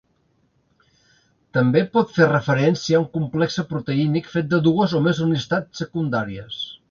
[1.57, 6.59] També pot fer referència a un complexe proteínic fet de dues o més unitats secundàries.